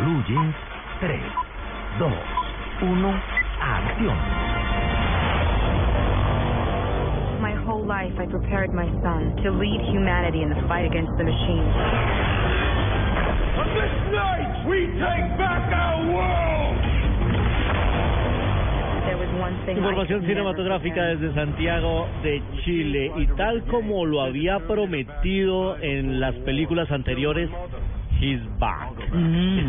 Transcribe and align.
Jeans, 0.00 0.54
3, 1.00 1.20
2, 1.98 2.08
1, 2.80 3.22
acción. 3.60 4.16
My 7.42 7.52
whole 7.66 7.84
life, 7.84 8.12
I 8.18 8.24
prepared 8.24 8.72
my 8.72 8.88
son 9.02 9.36
to 9.44 9.50
lead 9.50 9.80
humanity 9.92 10.40
in 10.40 10.48
the 10.48 10.56
fight 10.66 10.86
against 10.86 11.12
the 11.18 11.24
machines. 11.24 11.74
But 13.56 13.68
this 13.76 13.94
night, 14.08 14.64
we 14.66 14.86
take 14.96 15.36
back 15.36 15.68
our 15.68 16.14
world! 16.14 16.50
Información 19.68 20.24
cinematográfica 20.26 21.04
desde 21.06 21.34
Santiago 21.34 22.06
de 22.22 22.42
Chile 22.64 23.12
y 23.16 23.26
tal 23.36 23.62
como 23.64 24.04
lo 24.04 24.22
había 24.22 24.58
prometido 24.60 25.76
en 25.80 26.20
las 26.20 26.34
películas 26.36 26.90
anteriores, 26.90 27.50
he's 28.20 28.40
back. 28.58 28.92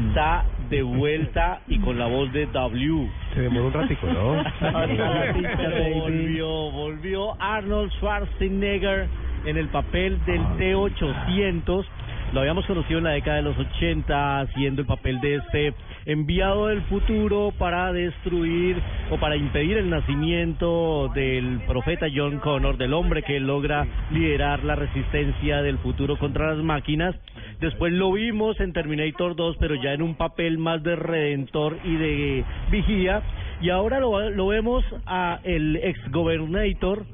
Está 0.08 0.46
de 0.70 0.84
vuelta 0.84 1.62
y 1.68 1.80
con 1.80 1.98
la 1.98 2.08
voz 2.08 2.32
de 2.34 2.46
W. 2.48 3.10
Se 3.34 3.41
demoró 3.41 3.68
un 3.68 3.74
ratico, 3.74 4.08
¿no? 4.08 4.43
volvió, 5.99 6.48
volvió 6.71 7.41
Arnold 7.41 7.91
Schwarzenegger 7.93 9.08
en 9.46 9.58
el 9.58 9.68
papel 9.70 10.24
del 10.26 10.41
T-800. 10.58 11.85
Lo 12.34 12.40
habíamos 12.40 12.66
conocido 12.66 12.99
en 12.99 13.04
la 13.05 13.12
década 13.12 13.38
de 13.38 13.43
los 13.43 13.58
80 13.58 14.40
haciendo 14.41 14.82
el 14.82 14.88
papel 14.88 15.20
de 15.20 15.36
este 15.36 15.74
enviado 16.05 16.68
del 16.68 16.82
futuro 16.84 17.54
para 17.58 17.91
destruir 17.91 18.82
o 19.10 19.18
para 19.18 19.36
impedir 19.36 19.77
el 19.77 19.90
nacimiento 19.90 21.12
del 21.13 21.62
profeta 21.68 22.08
John 22.13 22.40
Connor, 22.40 22.77
del 22.77 22.93
hombre 22.93 23.24
que 23.24 23.40
logra 23.40 23.86
liderar 24.12 24.63
la 24.63 24.76
resistencia 24.76 25.62
del 25.62 25.77
futuro 25.80 26.18
contra 26.18 26.54
las 26.54 26.63
máquinas. 26.63 27.15
Después 27.62 27.93
lo 27.93 28.12
vimos 28.12 28.59
en 28.59 28.73
Terminator 28.73 29.35
2, 29.35 29.55
pero 29.59 29.76
ya 29.76 29.93
en 29.93 30.01
un 30.01 30.15
papel 30.15 30.57
más 30.57 30.81
de 30.84 30.95
redentor 30.95 31.77
y 31.84 31.95
de 31.95 32.43
vigía. 32.71 33.21
Y 33.62 33.70
ahora 33.70 33.99
lo, 33.99 34.29
lo 34.31 34.48
vemos 34.48 34.84
a 35.05 35.40
el 35.43 35.76
ex 35.77 35.99
gobernator 36.12 37.05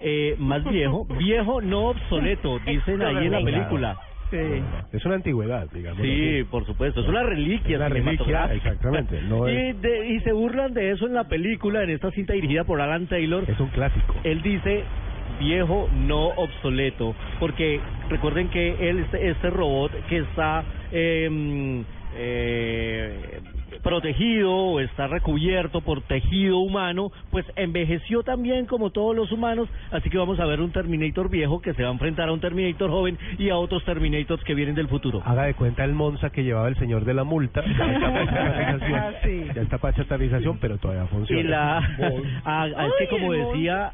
eh, 0.00 0.36
más 0.38 0.62
viejo, 0.64 1.06
viejo 1.18 1.60
no 1.62 1.86
obsoleto, 1.88 2.58
dicen 2.66 3.00
ahí 3.02 3.26
en 3.26 3.32
la 3.32 3.40
película. 3.42 3.98
Es 4.92 5.04
una 5.04 5.14
antigüedad, 5.14 5.68
digamos. 5.72 6.02
Sí, 6.02 6.42
por 6.50 6.66
supuesto, 6.66 7.02
es 7.02 7.08
una 7.08 7.22
reliquia 7.22 7.76
Una 7.76 7.88
reliquia, 7.88 8.52
exactamente, 8.52 9.22
no 9.22 9.48
y, 9.48 9.54
es- 9.54 9.80
de- 9.80 10.08
y 10.10 10.20
se 10.20 10.32
burlan 10.32 10.74
de 10.74 10.90
eso 10.90 11.06
en 11.06 11.14
la 11.14 11.24
película, 11.28 11.84
en 11.84 11.90
esta 11.90 12.10
cinta 12.10 12.32
dirigida 12.32 12.64
por 12.64 12.80
Alan 12.80 13.06
Taylor. 13.06 13.44
Es 13.48 13.60
un 13.60 13.68
clásico. 13.68 14.16
Él 14.24 14.42
dice 14.42 14.82
viejo 15.38 15.88
no 15.92 16.28
obsoleto, 16.28 17.14
porque 17.40 17.80
recuerden 18.08 18.48
que 18.48 18.90
él 18.90 19.00
este, 19.00 19.30
este 19.30 19.50
robot 19.50 19.92
que 20.08 20.18
está 20.18 20.64
eh, 20.92 21.84
eh, 22.16 23.40
protegido 23.82 24.52
o 24.52 24.80
está 24.80 25.06
recubierto 25.06 25.80
por 25.80 26.02
tejido 26.02 26.58
humano, 26.58 27.12
pues 27.30 27.44
envejeció 27.56 28.22
también 28.22 28.66
como 28.66 28.90
todos 28.90 29.14
los 29.14 29.32
humanos, 29.32 29.68
así 29.90 30.10
que 30.10 30.18
vamos 30.18 30.40
a 30.40 30.46
ver 30.46 30.60
un 30.60 30.72
Terminator 30.72 31.28
viejo 31.28 31.60
que 31.60 31.74
se 31.74 31.82
va 31.82 31.90
a 31.90 31.92
enfrentar 31.92 32.28
a 32.28 32.32
un 32.32 32.40
Terminator 32.40 32.90
joven 32.90 33.18
y 33.38 33.50
a 33.50 33.56
otros 33.56 33.84
Terminators 33.84 34.42
que 34.44 34.54
vienen 34.54 34.74
del 34.74 34.88
futuro. 34.88 35.22
Haga 35.24 35.44
de 35.44 35.54
cuenta 35.54 35.84
el 35.84 35.92
Monza 35.92 36.30
que 36.30 36.44
llevaba 36.44 36.68
el 36.68 36.76
señor 36.76 37.04
de 37.04 37.14
la 37.14 37.24
multa. 37.24 37.62
Ya 37.74 37.90
está 37.90 38.08
para 38.08 38.32
chatarrización. 38.32 39.54
Ya 39.54 39.62
está 39.62 39.78
para 39.78 39.96
chatarrización, 39.96 40.58
pero 40.58 40.78
todavía 40.78 41.06
funciona. 41.06 41.40
Y 41.40 41.44
la 41.44 41.78
ah, 42.44 42.66
es 42.68 42.92
que 42.98 43.08
como 43.08 43.32
decía 43.32 43.92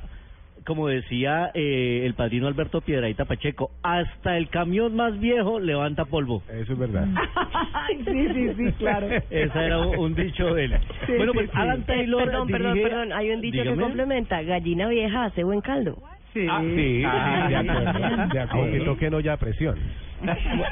como 0.66 0.88
decía 0.88 1.50
eh, 1.54 2.03
el 2.04 2.15
padrino 2.15 2.47
Alberto 2.47 2.81
Piedraíta 2.81 3.25
Pacheco, 3.25 3.71
hasta 3.82 4.37
el 4.37 4.48
camión 4.48 4.94
más 4.94 5.19
viejo 5.19 5.59
levanta 5.60 6.04
polvo. 6.04 6.43
Eso 6.53 6.72
es 6.75 6.78
verdad. 6.78 7.06
sí, 8.04 8.28
sí, 8.34 8.48
sí, 8.56 8.72
claro. 8.78 9.09
Ese 9.31 9.59
era 9.65 9.78
un, 9.78 9.98
un 9.98 10.15
dicho 10.15 10.54
de 10.54 10.65
él. 10.66 10.75
Sí, 11.06 11.12
bueno, 11.16 11.32
sí, 11.32 11.38
pues 11.38 11.50
sí. 11.50 11.56
Alan 11.59 11.82
Taylor 11.87 12.25
Perdón, 12.25 12.48
perdón, 12.48 12.75
dirige- 12.75 12.88
perdón. 12.88 13.12
Hay 13.12 13.31
un 13.31 13.41
dicho 13.41 13.59
Dígame. 13.62 13.76
que 13.76 13.82
complementa. 13.82 14.43
Gallina 14.43 14.88
vieja 14.88 15.25
hace 15.25 15.44
buen 15.44 15.60
caldo. 15.60 15.97
Sí. 16.32 16.47
Ah, 16.48 16.62
sí, 16.62 17.03
Ah, 17.04 17.47
de 17.48 17.56
acuerdo. 17.56 17.92
sí. 17.92 18.32
De 18.32 18.41
acuerdo. 18.41 18.62
Aunque 18.62 18.81
toquen 18.81 19.15
olla 19.15 19.32
a 19.32 19.37
presión. 19.37 19.77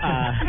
Ah. 0.03 0.41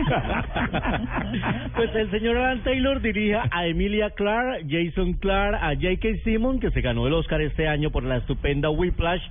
Pues 1.75 1.95
el 1.95 2.11
señor 2.11 2.37
Alan 2.37 2.63
Taylor 2.63 3.01
dirige 3.01 3.35
a 3.35 3.65
Emilia 3.65 4.09
Clarke, 4.11 4.65
Jason 4.67 5.13
Clarke, 5.13 5.55
a 5.61 5.75
J.K. 5.75 6.23
Simon, 6.23 6.59
que 6.59 6.71
se 6.71 6.81
ganó 6.81 7.07
el 7.07 7.13
Oscar 7.13 7.41
este 7.41 7.67
año 7.67 7.91
por 7.91 8.03
la 8.03 8.17
estupenda 8.17 8.69
Whiplash, 8.69 9.21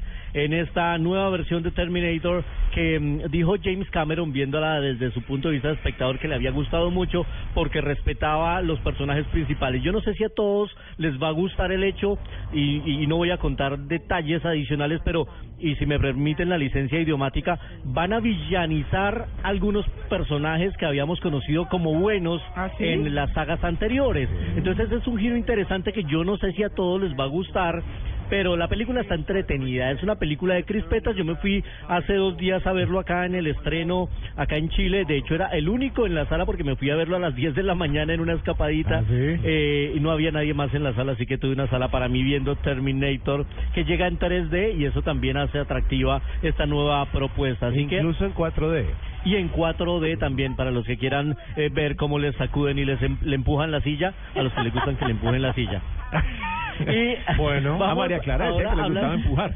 en 0.44 0.52
esta 0.52 0.96
nueva 0.98 1.30
versión 1.30 1.62
de 1.62 1.70
Terminator 1.70 2.44
que 2.74 2.98
mm, 2.98 3.30
dijo 3.30 3.56
James 3.62 3.88
Cameron 3.90 4.32
viéndola 4.32 4.80
desde 4.80 5.10
su 5.12 5.22
punto 5.22 5.48
de 5.48 5.54
vista 5.54 5.68
de 5.68 5.74
espectador 5.74 6.18
que 6.18 6.28
le 6.28 6.34
había 6.34 6.50
gustado 6.50 6.90
mucho 6.90 7.26
porque 7.54 7.80
respetaba 7.80 8.60
los 8.62 8.78
personajes 8.80 9.26
principales. 9.26 9.82
Yo 9.82 9.92
no 9.92 10.00
sé 10.00 10.14
si 10.14 10.24
a 10.24 10.28
todos 10.28 10.70
les 10.96 11.20
va 11.20 11.28
a 11.28 11.32
gustar 11.32 11.72
el 11.72 11.84
hecho 11.84 12.18
y, 12.52 13.02
y 13.02 13.06
no 13.06 13.16
voy 13.16 13.30
a 13.30 13.38
contar 13.38 13.78
detalles 13.78 14.44
adicionales, 14.44 15.00
pero 15.04 15.26
y 15.60 15.74
si 15.76 15.86
me 15.86 15.98
permiten 15.98 16.48
la 16.48 16.58
licencia 16.58 17.00
idiomática, 17.00 17.58
van 17.84 18.12
a 18.12 18.20
villanizar 18.20 19.26
algunos 19.42 19.86
personajes 20.08 20.76
que 20.76 20.86
habíamos 20.86 21.20
conocido 21.20 21.68
como 21.68 21.94
buenos 21.94 22.40
¿Ah, 22.54 22.70
sí? 22.78 22.84
en 22.84 23.14
las 23.14 23.32
sagas 23.32 23.62
anteriores. 23.64 24.28
Entonces 24.56 24.90
es 24.92 25.06
un 25.06 25.18
giro 25.18 25.36
interesante 25.36 25.92
que 25.92 26.04
yo 26.04 26.24
no 26.24 26.36
sé 26.38 26.52
si 26.52 26.62
a 26.62 26.70
todos 26.70 27.00
les 27.02 27.18
va 27.18 27.24
a 27.24 27.28
gustar. 27.28 27.82
Pero 28.30 28.56
la 28.56 28.68
película 28.68 29.00
está 29.00 29.14
entretenida, 29.14 29.90
es 29.90 30.02
una 30.02 30.16
película 30.16 30.54
de 30.54 30.64
crispetas. 30.64 31.16
Yo 31.16 31.24
me 31.24 31.36
fui 31.36 31.64
hace 31.88 32.14
dos 32.14 32.36
días 32.36 32.66
a 32.66 32.72
verlo 32.72 32.98
acá 32.98 33.24
en 33.26 33.34
el 33.34 33.46
estreno, 33.46 34.08
acá 34.36 34.56
en 34.56 34.68
Chile. 34.70 35.04
De 35.06 35.16
hecho, 35.16 35.34
era 35.34 35.46
el 35.48 35.68
único 35.68 36.06
en 36.06 36.14
la 36.14 36.26
sala 36.26 36.44
porque 36.46 36.64
me 36.64 36.76
fui 36.76 36.90
a 36.90 36.96
verlo 36.96 37.16
a 37.16 37.20
las 37.20 37.34
10 37.34 37.54
de 37.54 37.62
la 37.62 37.74
mañana 37.74 38.12
en 38.12 38.20
una 38.20 38.34
escapadita. 38.34 38.98
¿Ah, 38.98 39.04
sí? 39.08 39.14
Eh, 39.44 39.92
y 39.96 40.00
no 40.00 40.10
había 40.10 40.30
nadie 40.30 40.52
más 40.54 40.72
en 40.74 40.82
la 40.84 40.94
sala, 40.94 41.12
así 41.12 41.24
que 41.26 41.38
tuve 41.38 41.52
una 41.52 41.68
sala 41.68 41.88
para 41.88 42.08
mí 42.08 42.22
viendo 42.22 42.54
Terminator, 42.56 43.46
que 43.74 43.84
llega 43.84 44.06
en 44.06 44.18
3D 44.18 44.76
y 44.78 44.84
eso 44.84 45.02
también 45.02 45.36
hace 45.36 45.58
atractiva 45.58 46.20
esta 46.42 46.66
nueva 46.66 47.04
propuesta. 47.06 47.68
Así 47.68 47.86
que 47.86 47.96
Incluso 47.96 48.24
en 48.26 48.34
4D. 48.34 48.84
y 49.24 49.36
en 49.36 49.50
4D 49.50 50.18
también 50.18 50.54
para 50.56 50.70
los 50.70 50.84
que 50.86 50.96
quieran 50.98 51.36
eh, 51.56 51.70
ver 51.72 51.96
cómo 51.96 52.18
les 52.18 52.34
sacuden 52.36 52.78
y 52.78 52.84
les 52.84 53.00
em- 53.02 53.16
le 53.22 53.34
empujan 53.36 53.70
la 53.70 53.80
silla, 53.80 54.12
a 54.34 54.42
los 54.42 54.52
que 54.52 54.62
les 54.62 54.72
gustan 54.74 54.96
que 54.96 55.04
le 55.06 55.12
empujen 55.12 55.40
la 55.42 55.54
silla. 55.54 55.80
Y 56.80 57.16
Bueno, 57.36 57.74
a 57.74 57.78
vamos 57.78 57.96
María 57.98 58.18
Clara 58.20 58.46
decía 58.52 58.70
que 58.70 58.76
le 58.76 58.82
a 58.82 58.86
gustaba 58.86 59.14
empujar. 59.14 59.54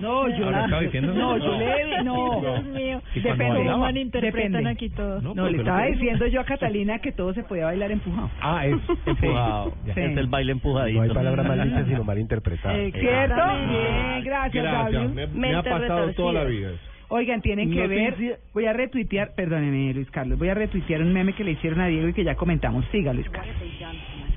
No, 0.00 0.26
yo 0.30 0.46
¿Ahora 0.46 0.64
estaba 0.64 0.80
diciendo? 0.80 1.12
No, 1.12 1.36
yo 1.36 1.58
le 1.58 2.02
no. 2.04 2.40
Dios 2.40 2.64
mío. 2.64 3.02
¿Y 3.14 3.20
cuando 3.20 3.44
Depende. 3.44 3.58
bailaba? 3.58 3.78
malinterpretan 3.78 4.32
Depende. 4.52 4.70
aquí 4.70 4.88
todo. 4.88 5.20
No, 5.20 5.34
No, 5.34 5.48
le 5.50 5.58
estaba 5.58 5.84
diciendo 5.84 6.26
yo 6.26 6.40
a 6.40 6.44
Catalina 6.44 6.98
que 7.00 7.12
todo 7.12 7.34
se 7.34 7.42
podía 7.42 7.66
bailar 7.66 7.90
empujado. 7.92 8.30
Ah, 8.40 8.66
es 8.66 8.76
Empujado. 9.04 9.74
Ya. 9.84 9.92
Sí. 9.94 10.00
Es 10.00 10.16
el 10.16 10.26
baile 10.28 10.52
empujadito. 10.52 10.96
No 10.96 11.02
hay 11.04 11.10
palabra 11.10 11.42
mal 11.42 11.68
dicha, 11.68 11.84
sino 11.84 12.02
mal 12.04 12.18
interpretada. 12.18 12.78
Eh, 12.78 12.92
¿Cierto? 12.98 13.34
Bien, 13.68 14.24
gracias, 14.24 14.64
Gabriel. 14.64 15.08
me, 15.10 15.26
me 15.26 15.54
ha 15.54 15.62
pasado 15.62 16.12
toda 16.14 16.32
la 16.32 16.44
vida. 16.44 16.70
Oigan, 17.12 17.42
tienen 17.42 17.70
que 17.70 17.86
ver, 17.88 18.12
Noticia- 18.12 18.38
voy 18.54 18.66
a 18.66 18.72
retuitear, 18.72 19.34
perdóneme 19.34 19.92
Luis 19.92 20.08
Carlos, 20.12 20.38
voy 20.38 20.48
a 20.48 20.54
retuitear 20.54 21.02
un 21.02 21.12
meme 21.12 21.32
que 21.34 21.42
le 21.42 21.50
hicieron 21.50 21.80
a 21.80 21.88
Diego 21.88 22.06
y 22.08 22.12
que 22.14 22.22
ya 22.24 22.36
comentamos. 22.36 22.86
Siga 22.92 23.12
Luis 23.12 23.28
Carlos. 23.30 23.54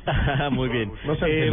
Muy 0.51 0.69
bien. 0.69 0.91
No 1.05 1.15
Eh, 1.25 1.50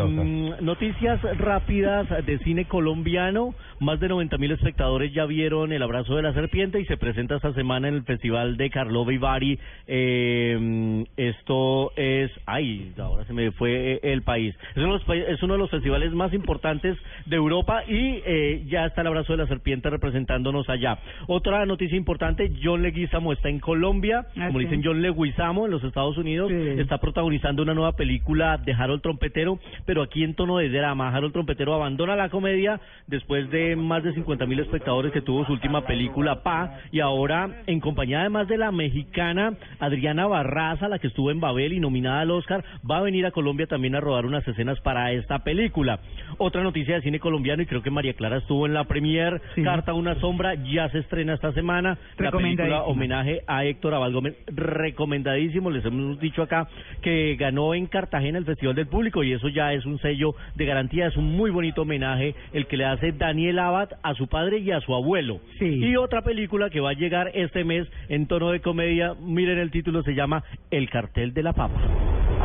noticias 0.60 1.20
rápidas 1.38 2.08
de 2.26 2.38
cine 2.40 2.64
colombiano. 2.66 3.54
Más 3.78 3.98
de 4.00 4.08
90 4.08 4.36
mil 4.38 4.50
espectadores 4.52 5.12
ya 5.12 5.24
vieron 5.24 5.72
El 5.72 5.82
Abrazo 5.82 6.14
de 6.16 6.22
la 6.22 6.34
Serpiente 6.34 6.80
y 6.80 6.84
se 6.84 6.96
presenta 6.98 7.36
esta 7.36 7.52
semana 7.54 7.88
en 7.88 7.94
el 7.94 8.02
Festival 8.02 8.56
de 8.56 8.68
Carlova 8.70 9.12
y 9.12 9.18
Bari. 9.18 9.58
Eh, 9.86 11.04
esto 11.16 11.92
es... 11.96 12.30
Ay, 12.46 12.92
ahora 12.98 13.24
se 13.24 13.32
me 13.32 13.50
fue 13.52 14.00
el 14.02 14.22
país. 14.22 14.54
Es 14.72 14.76
uno 14.78 14.86
de 14.86 14.92
los, 14.94 15.04
pa- 15.04 15.16
es 15.16 15.42
uno 15.42 15.54
de 15.54 15.58
los 15.58 15.70
festivales 15.70 16.12
más 16.12 16.32
importantes 16.34 16.96
de 17.26 17.36
Europa 17.36 17.82
y 17.88 18.20
eh, 18.26 18.64
ya 18.68 18.86
está 18.86 19.00
El 19.02 19.06
Abrazo 19.08 19.32
de 19.34 19.38
la 19.44 19.46
Serpiente 19.46 19.88
representándonos 19.90 20.68
allá. 20.68 20.98
Otra 21.26 21.64
noticia 21.66 21.96
importante, 21.96 22.52
John 22.62 22.82
Leguizamo 22.82 23.32
está 23.32 23.48
en 23.48 23.60
Colombia. 23.60 24.26
Ah, 24.36 24.48
como 24.48 24.58
dicen 24.58 24.82
John 24.84 25.00
Leguizamo 25.02 25.64
en 25.66 25.70
los 25.72 25.84
Estados 25.84 26.18
Unidos. 26.18 26.50
Sí. 26.50 26.80
Está 26.80 26.98
protagonizando 26.98 27.62
una 27.62 27.74
nueva 27.74 27.92
película 27.92 28.39
película 28.40 28.56
de 28.64 28.72
Harold 28.72 29.02
Trompetero, 29.02 29.58
pero 29.84 30.02
aquí 30.02 30.24
en 30.24 30.34
tono 30.34 30.58
de 30.58 30.70
drama. 30.70 31.14
Harold 31.14 31.32
Trompetero 31.32 31.74
abandona 31.74 32.16
la 32.16 32.30
comedia 32.30 32.80
después 33.06 33.50
de 33.50 33.76
más 33.76 34.02
de 34.02 34.14
50 34.14 34.46
mil 34.46 34.60
espectadores 34.60 35.12
que 35.12 35.20
tuvo 35.20 35.44
su 35.44 35.52
última 35.52 35.82
película, 35.82 36.42
Pa, 36.42 36.78
y 36.90 37.00
ahora 37.00 37.62
en 37.66 37.80
compañía 37.80 38.20
además 38.20 38.48
de 38.48 38.56
la 38.56 38.72
mexicana 38.72 39.54
Adriana 39.78 40.26
Barraza, 40.26 40.88
la 40.88 40.98
que 40.98 41.08
estuvo 41.08 41.30
en 41.30 41.40
Babel 41.40 41.72
y 41.72 41.80
nominada 41.80 42.20
al 42.20 42.30
Oscar, 42.30 42.64
va 42.88 42.98
a 42.98 43.02
venir 43.02 43.26
a 43.26 43.30
Colombia 43.30 43.66
también 43.66 43.94
a 43.94 44.00
rodar 44.00 44.24
unas 44.24 44.46
escenas 44.46 44.80
para 44.80 45.12
esta 45.12 45.40
película. 45.40 46.00
Otra 46.38 46.62
noticia 46.62 46.94
de 46.94 47.02
cine 47.02 47.20
colombiano, 47.20 47.62
y 47.62 47.66
creo 47.66 47.82
que 47.82 47.90
María 47.90 48.14
Clara 48.14 48.38
estuvo 48.38 48.66
en 48.66 48.74
la 48.74 48.84
premier, 48.84 49.40
Carta 49.62 49.92
una 49.92 50.14
sombra, 50.20 50.54
ya 50.54 50.88
se 50.90 50.98
estrena 50.98 51.34
esta 51.34 51.52
semana. 51.52 51.98
La 52.16 52.30
película 52.30 52.84
homenaje 52.84 53.42
a 53.46 53.64
Héctor 53.64 53.94
Abad 53.94 54.12
Gómez, 54.12 54.36
recomendadísimo, 54.46 55.70
les 55.70 55.84
hemos 55.84 56.18
dicho 56.20 56.42
acá 56.42 56.68
que 57.02 57.36
ganó 57.36 57.74
en 57.74 57.86
Cartagena 57.86 58.29
el 58.36 58.44
Festival 58.44 58.74
del 58.74 58.86
Público 58.86 59.22
y 59.22 59.32
eso 59.32 59.48
ya 59.48 59.72
es 59.72 59.84
un 59.86 59.98
sello 59.98 60.34
de 60.54 60.64
garantía, 60.64 61.06
es 61.06 61.16
un 61.16 61.36
muy 61.36 61.50
bonito 61.50 61.82
homenaje 61.82 62.34
el 62.52 62.66
que 62.66 62.76
le 62.76 62.84
hace 62.84 63.12
Daniel 63.12 63.58
Abad 63.58 63.90
a 64.02 64.14
su 64.14 64.28
padre 64.28 64.58
y 64.58 64.70
a 64.70 64.80
su 64.80 64.94
abuelo. 64.94 65.40
Y 65.60 65.96
otra 65.96 66.22
película 66.22 66.70
que 66.70 66.80
va 66.80 66.90
a 66.90 66.94
llegar 66.94 67.30
este 67.34 67.64
mes 67.64 67.88
en 68.08 68.26
tono 68.26 68.50
de 68.50 68.60
comedia, 68.60 69.14
miren 69.20 69.58
el 69.58 69.70
título, 69.70 70.02
se 70.02 70.14
llama 70.14 70.44
El 70.70 70.88
cartel 70.90 71.34
de 71.34 71.42
la 71.42 71.52
papa. 71.52 71.80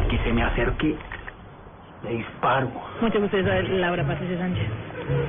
Aquí 0.06 0.18
se 0.24 0.34
me 0.34 0.44
acerque, 0.44 0.96
le 2.04 2.18
disparo. 2.18 2.70
Mucho 3.02 3.20
gusto, 3.20 3.38
soy 3.42 3.68
Laura 3.80 4.04
Patricia 4.06 4.38
Sánchez. 4.38 4.68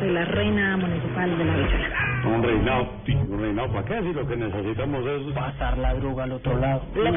Soy 0.01 0.11
la 0.11 0.25
reina 0.25 0.77
municipal 0.77 1.37
de 1.37 1.45
la 1.45 1.57
Bichola. 1.57 2.07
Un 2.27 2.43
reinado, 2.43 2.89
un 3.29 3.41
reinado 3.41 3.69
para 3.73 3.85
qué 3.85 4.03
si 4.03 4.13
lo 4.13 4.27
que 4.27 4.37
necesitamos 4.37 5.07
es 5.07 5.35
pasar 5.35 5.79
la 5.79 5.95
droga 5.95 6.25
al 6.25 6.33
otro 6.33 6.59
lado. 6.59 6.83
La 6.97 7.13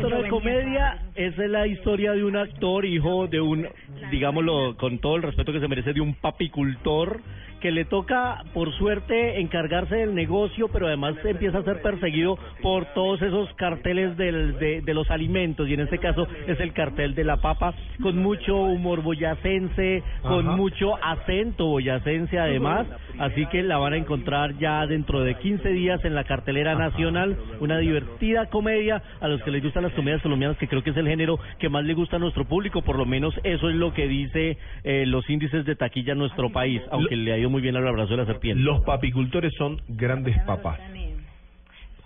tono 0.00 0.22
de 0.22 0.28
comedia 0.28 0.98
es 1.14 1.36
la 1.38 1.66
historia 1.66 2.12
de 2.12 2.24
un 2.24 2.36
actor, 2.36 2.84
hijo 2.84 3.26
de 3.26 3.40
un, 3.40 3.66
digámoslo 4.10 4.76
con 4.76 4.98
todo 4.98 5.16
el 5.16 5.22
respeto 5.22 5.52
que 5.52 5.60
se 5.60 5.68
merece, 5.68 5.92
de 5.92 6.00
un 6.00 6.14
papicultor 6.14 7.20
que 7.60 7.70
le 7.70 7.86
toca, 7.86 8.44
por 8.52 8.70
suerte, 8.74 9.40
encargarse 9.40 9.96
del 9.96 10.14
negocio, 10.14 10.68
pero 10.68 10.86
además 10.86 11.14
empieza 11.24 11.58
a 11.58 11.62
ser 11.62 11.80
perseguido 11.80 12.38
por 12.60 12.84
todos 12.92 13.22
esos 13.22 13.50
carteles 13.54 14.18
del, 14.18 14.58
de, 14.58 14.82
de 14.82 14.94
los 14.94 15.10
alimentos, 15.10 15.66
y 15.66 15.72
en 15.72 15.80
este 15.80 15.98
caso 15.98 16.28
es 16.46 16.60
el 16.60 16.74
cartel 16.74 17.14
de 17.14 17.24
la 17.24 17.38
papa, 17.38 17.72
con 18.02 18.18
mucho 18.18 18.54
humor 18.54 18.83
boyacense, 18.84 20.02
con 20.22 20.46
Ajá. 20.46 20.56
mucho 20.56 20.94
acento 21.02 21.66
boyacense 21.66 22.38
además, 22.38 22.86
así 23.18 23.46
que 23.46 23.62
la 23.62 23.78
van 23.78 23.94
a 23.94 23.96
encontrar 23.96 24.56
ya 24.58 24.86
dentro 24.86 25.20
de 25.20 25.34
15 25.36 25.68
días 25.70 26.04
en 26.04 26.14
la 26.14 26.24
cartelera 26.24 26.74
nacional, 26.74 27.36
una 27.60 27.78
divertida 27.78 28.46
comedia 28.46 29.02
a 29.20 29.28
los 29.28 29.42
que 29.42 29.50
les 29.50 29.62
gustan 29.62 29.82
las 29.84 29.92
comedias 29.92 30.22
colombianas, 30.22 30.56
que 30.58 30.68
creo 30.68 30.82
que 30.82 30.90
es 30.90 30.96
el 30.96 31.08
género 31.08 31.38
que 31.58 31.68
más 31.68 31.84
le 31.84 31.94
gusta 31.94 32.16
a 32.16 32.18
nuestro 32.18 32.44
público, 32.44 32.82
por 32.82 32.96
lo 32.96 33.06
menos 33.06 33.34
eso 33.42 33.68
es 33.68 33.74
lo 33.76 33.92
que 33.92 34.06
dice 34.06 34.58
eh, 34.84 35.04
los 35.06 35.28
índices 35.28 35.64
de 35.64 35.76
taquilla 35.76 36.12
en 36.12 36.18
nuestro 36.18 36.50
país, 36.50 36.82
aunque 36.90 37.16
le 37.16 37.32
ha 37.32 37.38
ido 37.38 37.50
muy 37.50 37.62
bien 37.62 37.76
al 37.76 37.86
abrazo 37.86 38.10
de 38.10 38.16
la 38.18 38.26
serpiente. 38.26 38.62
Los 38.62 38.82
papicultores 38.84 39.52
son 39.56 39.80
grandes 39.88 40.38
papás. 40.42 40.78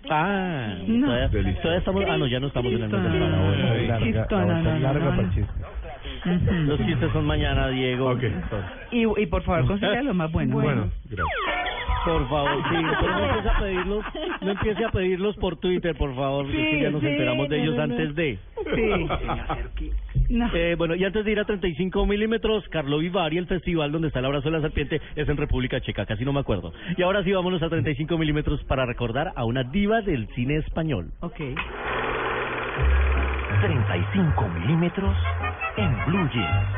Ah, 0.09 0.75
No. 0.87 1.07
todavía, 1.07 1.77
estamos, 1.77 2.03
ah 2.07 2.17
no, 2.17 2.27
ya 2.27 2.39
no 2.39 2.47
estamos 2.47 2.71
en 2.71 2.83
el 2.83 2.89
mes 2.89 2.91
la 2.91 3.99
Los 6.25 6.79
chistes 6.85 7.11
son 7.13 7.25
mañana, 7.25 7.69
Diego. 7.69 8.17
Y, 8.91 9.21
y 9.21 9.25
por 9.27 9.43
favor, 9.43 9.65
consiga 9.67 10.01
lo 10.01 10.13
más 10.13 10.31
bueno. 10.31 10.55
Bueno, 10.55 10.91
gracias. 11.05 11.59
Por 12.05 12.29
favor, 12.29 12.63
sí, 12.69 12.85
pero 13.01 13.11
no 13.11 13.25
empiece 13.29 13.49
a 13.49 13.59
pedirlos, 13.59 14.05
no 14.41 14.51
empiece 14.51 14.85
a 14.85 14.91
pedirlos 14.91 15.35
por 15.35 15.57
Twitter, 15.57 15.95
por 15.97 16.15
favor, 16.15 16.47
que 16.47 16.81
ya 16.81 16.89
nos 16.91 17.01
sí, 17.01 17.07
enteramos 17.07 17.49
de 17.49 17.57
no, 17.57 17.63
ellos 17.63 17.75
no, 17.75 17.83
antes 17.83 18.15
de. 18.15 18.39
Sí. 18.75 19.91
Eh, 20.53 20.75
bueno, 20.77 20.95
y 20.95 21.03
antes 21.03 21.25
de 21.25 21.31
ir 21.31 21.39
a 21.39 21.45
35 21.45 22.05
milímetros, 22.05 22.63
Carlo 22.69 22.99
Vivari, 22.99 23.37
el 23.37 23.47
festival 23.47 23.91
donde 23.91 24.07
está 24.09 24.19
el 24.19 24.25
abrazo 24.25 24.49
de 24.49 24.57
la 24.57 24.61
serpiente, 24.61 25.01
es 25.15 25.27
en 25.27 25.37
República 25.37 25.81
Checa, 25.81 26.05
casi 26.05 26.23
no 26.23 26.33
me 26.33 26.39
acuerdo. 26.39 26.71
Y 26.97 27.01
ahora 27.01 27.23
sí, 27.23 27.31
vámonos 27.31 27.61
a 27.63 27.69
35 27.69 28.17
milímetros 28.17 28.63
para 28.65 28.85
recordar 28.85 29.33
a 29.35 29.43
una 29.45 29.63
diva 29.63 30.01
del 30.01 30.27
cine 30.35 30.57
español. 30.57 31.11
Ok. 31.21 31.39
35 33.61 34.47
milímetros 34.49 35.15
en 35.77 36.05
Blue 36.05 36.29
Jeans. 36.33 36.69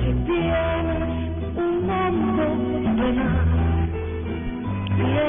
Si 0.00 0.10
tienes 0.26 1.56
un 1.56 1.86
momento 1.86 2.44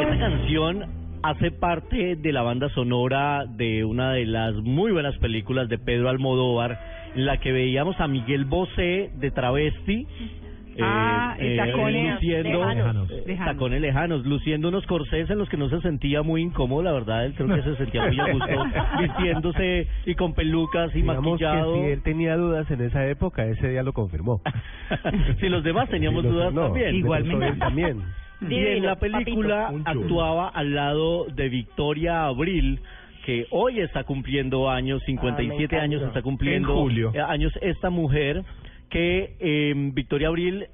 Esta 0.01 0.17
canción 0.19 1.01
hace 1.23 1.51
parte 1.51 2.15
de 2.15 2.31
la 2.31 2.41
banda 2.41 2.69
sonora 2.69 3.45
de 3.45 3.85
una 3.85 4.13
de 4.13 4.25
las 4.25 4.55
muy 4.55 4.91
buenas 4.91 5.17
películas 5.17 5.69
de 5.69 5.77
Pedro 5.77 6.09
Almodóvar, 6.09 6.79
en 7.15 7.25
la 7.25 7.37
que 7.37 7.51
veíamos 7.51 7.99
a 7.99 8.07
Miguel 8.07 8.45
Bosé 8.45 9.11
de 9.15 9.31
travesti. 9.31 10.07
Eh, 10.75 10.79
Ah, 10.81 11.35
y 11.39 11.57
tacones 11.57 12.13
luciendo 12.13 12.49
lejanos. 12.65 13.11
eh, 13.11 13.23
Lejanos. 13.27 13.53
tacones 13.53 13.81
lejanos, 13.81 14.25
luciendo 14.25 14.69
unos 14.69 14.85
corsés 14.87 15.29
en 15.29 15.37
los 15.37 15.49
que 15.49 15.57
no 15.57 15.69
se 15.69 15.81
sentía 15.81 16.21
muy 16.21 16.41
incómodo, 16.41 16.81
la 16.83 16.91
verdad, 16.93 17.25
él 17.25 17.33
creo 17.35 17.47
que 17.49 17.61
se 17.63 17.75
sentía 17.75 18.07
muy 18.07 18.19
a 18.19 18.31
gusto 18.31 18.47
vistiéndose 18.99 19.87
y 20.05 20.15
con 20.15 20.33
pelucas 20.33 20.91
y 20.95 21.01
Digamos 21.01 21.23
que 21.39 21.45
maquillado. 21.45 21.75
si 21.75 21.81
él 21.91 22.01
tenía 22.03 22.37
dudas 22.37 22.69
en 22.71 22.81
esa 22.81 23.05
época, 23.07 23.45
ese 23.45 23.69
día 23.69 23.83
lo 23.83 23.93
confirmó. 23.93 24.41
si 25.39 25.49
los 25.49 25.63
demás 25.63 25.89
teníamos 25.89 26.23
los- 26.23 26.33
dudas 26.33 26.53
no, 26.53 26.63
también. 26.63 26.95
Igualmente. 26.95 27.47
él 27.47 27.59
también. 27.59 28.01
Y 28.49 28.55
en 28.55 28.85
la 28.85 28.95
película 28.95 29.67
papito. 29.71 29.89
Actuaba 29.89 30.49
al 30.49 30.73
lado 30.73 31.25
de 31.25 31.47
Victoria 31.49 32.25
Abril, 32.25 32.79
que 33.25 33.45
hoy 33.51 33.81
está 33.81 34.03
cumpliendo 34.03 34.67
años, 34.69 35.03
57 35.05 35.63
encanta. 35.65 35.83
años 35.83 36.01
está 36.01 36.21
cumpliendo 36.23 36.69
En 36.69 36.75
julio. 36.75 37.11
eh, 37.13 37.19
años 37.21 37.53
esta 37.61 37.91
mujer 37.91 38.41
que 38.91 39.35
eh, 39.39 39.73
Victoria 39.75 40.27
Abril 40.27 40.67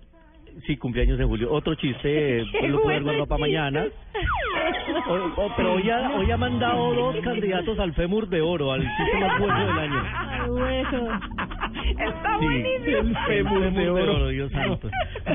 sí 0.65 0.75
cumpleaños 0.77 1.19
en 1.19 1.27
julio. 1.27 1.51
Otro 1.51 1.75
chiste, 1.75 2.39
eh, 2.41 2.45
pues 2.59 2.71
lo 2.71 2.81
puedo 2.81 3.01
guardado 3.01 3.27
para 3.27 3.39
mañana. 3.39 3.85
O- 5.07 5.41
o- 5.45 5.53
pero 5.55 5.73
hoy 5.73 5.89
ha, 5.89 6.11
hoy 6.15 6.29
ha 6.31 6.37
mandado 6.37 6.93
dos 6.93 7.15
candidatos 7.23 7.79
al 7.79 7.93
fémur 7.93 8.27
de 8.27 8.41
oro, 8.41 8.71
al 8.73 8.81
chiste 8.81 9.17
más 9.19 9.39
bueno 9.39 9.67
del 9.67 9.79
año. 9.79 10.03
Está 11.97 12.38
Sí, 12.39 12.45
buenísimo. 12.45 12.97
el 12.97 13.17
fémur 13.27 13.73
de 13.73 13.89
oro, 13.89 14.27
Dios 14.29 14.51
santo. 14.51 14.89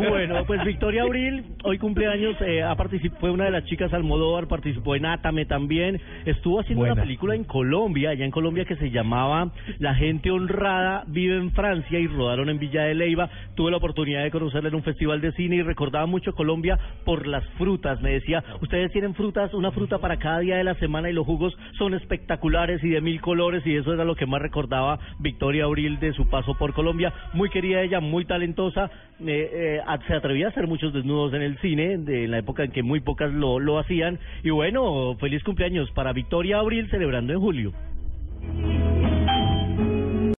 Bueno, 0.08 0.44
pues 0.46 0.64
Victoria 0.64 1.02
Abril, 1.02 1.44
hoy 1.64 1.78
cumpleaños, 1.78 2.36
eh, 2.40 2.62
ha 2.62 2.76
fue 3.20 3.30
una 3.30 3.44
de 3.44 3.50
las 3.50 3.64
chicas 3.64 3.92
Almodóvar, 3.92 4.48
participó 4.48 4.94
en 4.96 5.06
Átame 5.06 5.46
también, 5.46 6.00
estuvo 6.24 6.60
haciendo 6.60 6.84
una 6.84 6.94
película 6.94 7.34
en 7.34 7.44
Colombia, 7.44 8.10
allá 8.10 8.24
en 8.24 8.30
Colombia 8.30 8.64
que 8.64 8.76
se 8.76 8.90
llamaba 8.90 9.50
La 9.78 9.94
gente 9.94 10.30
honrada 10.30 11.04
vive 11.06 11.36
en 11.36 11.50
Francia 11.52 11.98
y 11.98 12.06
rodaron 12.06 12.48
en 12.48 12.58
Villa 12.58 12.82
de 12.82 12.94
Leyva. 12.94 13.30
Tuve 13.54 13.70
la 13.70 13.76
oportunidad 13.78 14.22
de 14.22 14.30
conocerla 14.30 14.68
en 14.68 14.74
un 14.74 14.82
festival 14.82 15.20
de 15.20 15.32
cine 15.32 15.56
y 15.56 15.62
recordaba 15.62 16.06
mucho 16.06 16.34
Colombia 16.34 16.78
por 17.04 17.26
las 17.26 17.44
frutas. 17.58 18.00
Me 18.02 18.12
decía, 18.12 18.42
ustedes 18.60 18.92
tienen 18.92 19.14
frutas, 19.14 19.52
una 19.54 19.70
fruta 19.72 19.98
para 19.98 20.18
cada 20.18 20.40
día 20.40 20.56
de 20.56 20.64
la 20.64 20.74
semana 20.74 21.10
y 21.10 21.12
los 21.12 21.26
jugos 21.26 21.56
son 21.78 21.94
espectaculares 21.94 22.82
y 22.84 22.90
de 22.90 23.00
mil 23.00 23.20
colores 23.20 23.66
y 23.66 23.76
eso 23.76 23.92
era 23.92 24.04
lo 24.04 24.16
que 24.16 24.26
más 24.26 24.42
recordaba 24.42 24.98
Victoria 25.18 25.64
Abril 25.64 25.98
de 26.00 26.12
su 26.12 26.28
paso 26.28 26.51
por 26.54 26.72
Colombia. 26.72 27.12
Muy 27.32 27.50
querida 27.50 27.82
ella, 27.82 28.00
muy 28.00 28.24
talentosa, 28.24 28.90
eh, 29.20 29.80
eh, 29.86 29.98
se 30.06 30.14
atrevía 30.14 30.46
a 30.46 30.50
hacer 30.50 30.66
muchos 30.66 30.92
desnudos 30.92 31.34
en 31.34 31.42
el 31.42 31.58
cine, 31.58 31.98
de 31.98 32.24
en 32.24 32.30
la 32.30 32.38
época 32.38 32.64
en 32.64 32.72
que 32.72 32.82
muy 32.82 33.00
pocas 33.00 33.32
lo, 33.32 33.58
lo 33.58 33.78
hacían. 33.78 34.18
Y 34.42 34.50
bueno, 34.50 35.16
feliz 35.20 35.42
cumpleaños 35.42 35.90
para 35.92 36.12
Victoria 36.12 36.58
Abril 36.58 36.88
celebrando 36.90 37.32
en 37.32 37.40
julio. 37.40 37.72